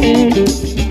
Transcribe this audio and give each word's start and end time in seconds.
Música 0.00 0.81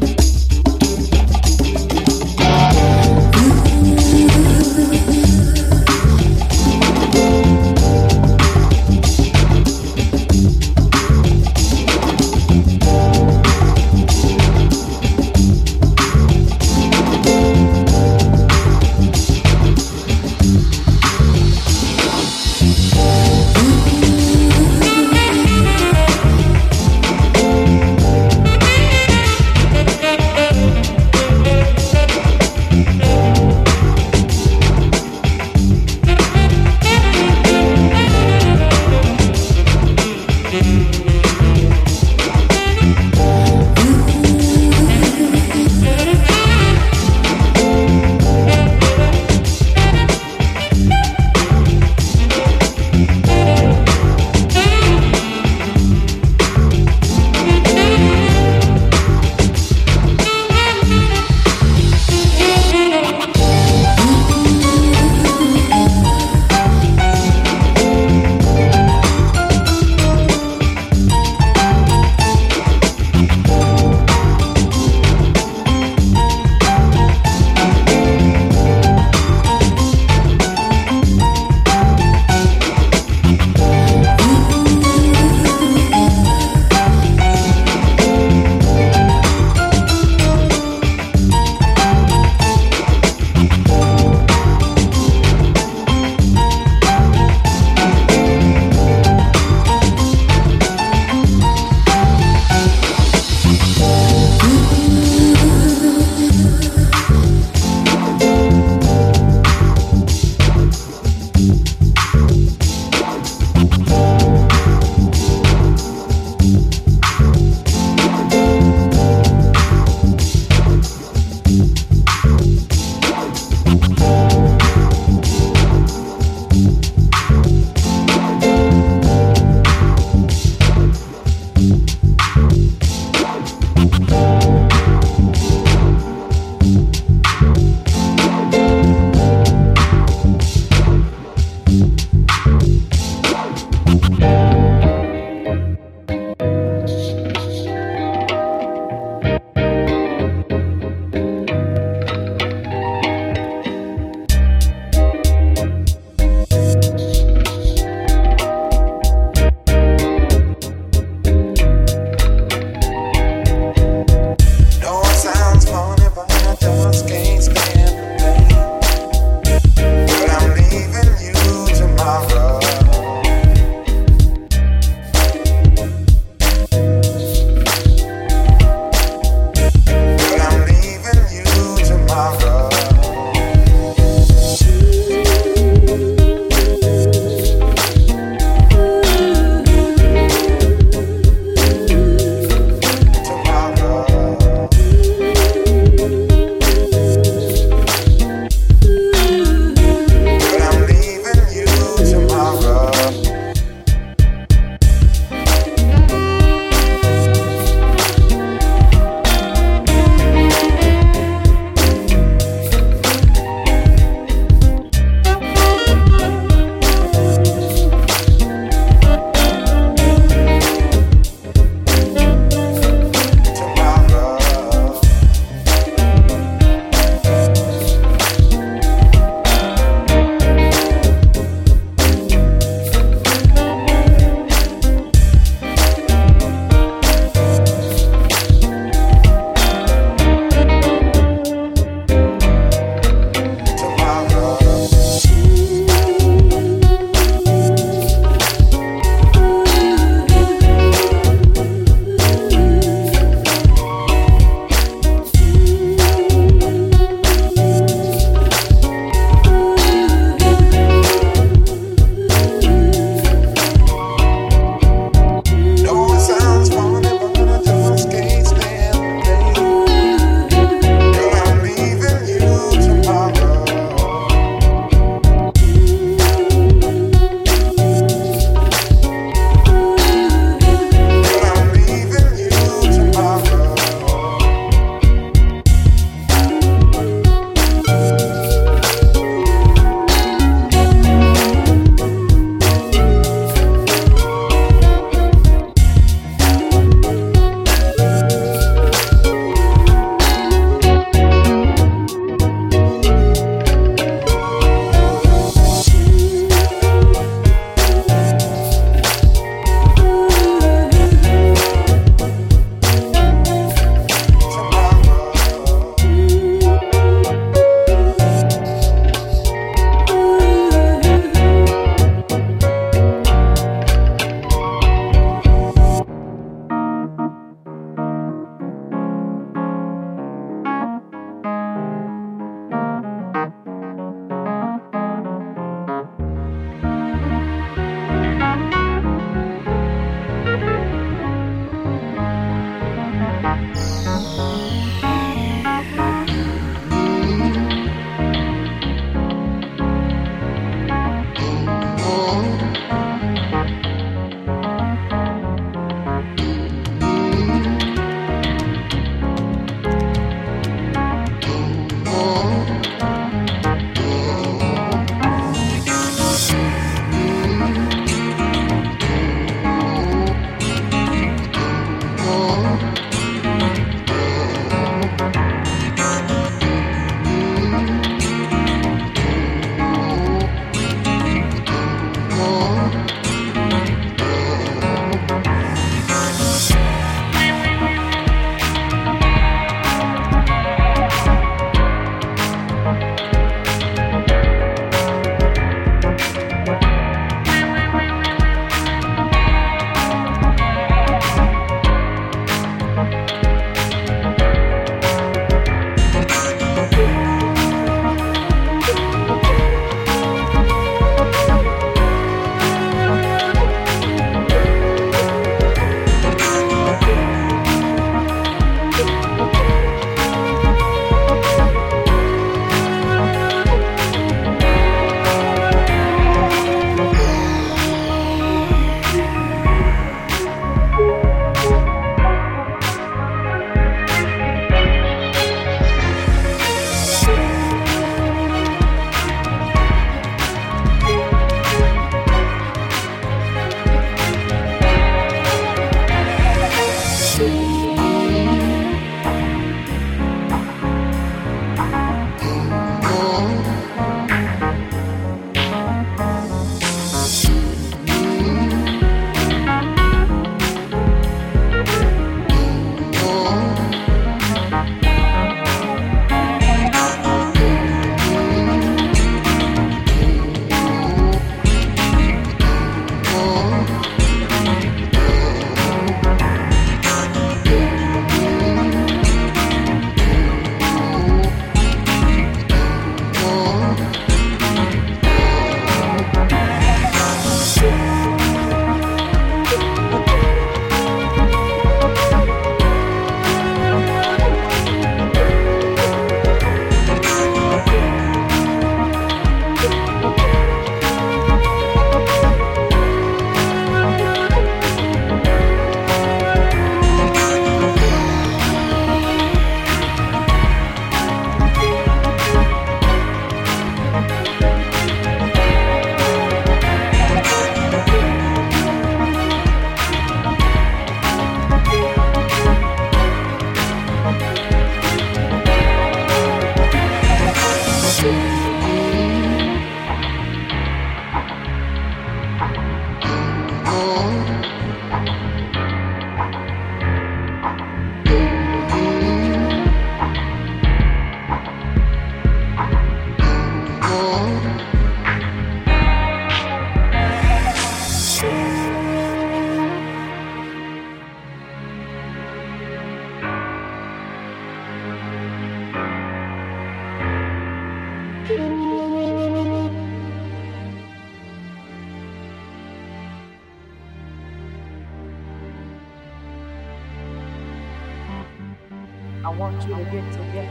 want 569.88 570.14
you 570.14 570.22
to 570.22 570.22
get 570.22 570.32
together. 570.32 570.70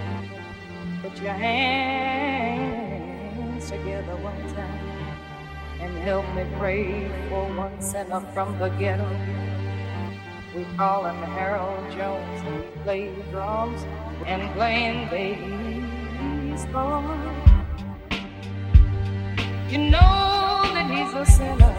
Put 1.02 1.20
your 1.22 1.32
hands 1.32 2.70
together 3.70 4.16
one 4.16 4.54
time 4.54 4.78
and 5.80 5.96
help 5.98 6.26
me 6.34 6.44
pray 6.58 7.08
for 7.28 7.44
one 7.54 7.80
sinner 7.80 8.20
from 8.32 8.58
the 8.58 8.68
ghetto. 8.70 9.08
We 10.54 10.64
call 10.76 11.06
him 11.06 11.22
Harold 11.22 11.90
Jones 11.92 12.42
and 12.44 12.64
he 12.64 12.70
plays 12.82 13.16
drums 13.30 13.82
and 14.26 14.52
playing 14.54 15.08
bass. 15.08 16.66
You 19.70 19.78
know 19.78 20.62
that 20.74 20.90
he's 20.90 21.14
a 21.14 21.24
sinner. 21.24 21.76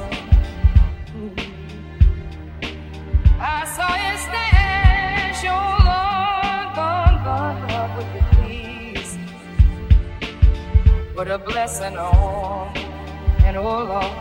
I 3.39 3.65
saw 3.65 3.95
you 3.95 4.17
stash, 4.17 4.50
put 11.21 11.29
a 11.29 11.37
blessing 11.37 11.95
on 11.99 12.75
and 13.45 13.55
oh 13.55 13.83
Lord. 13.83 14.20